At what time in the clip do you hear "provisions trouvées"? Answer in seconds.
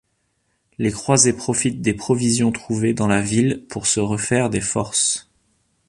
1.93-2.95